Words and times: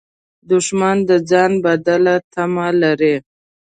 دښمن 0.49 0.97
د 1.09 1.11
ځان 1.29 1.51
بدل 1.65 2.03
تمه 2.33 2.67
لري 2.81 3.15